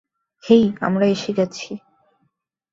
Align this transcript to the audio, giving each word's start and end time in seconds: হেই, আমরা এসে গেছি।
হেই, 0.43 0.63
আমরা 0.81 1.05
এসে 1.05 1.31
গেছি। 1.33 1.69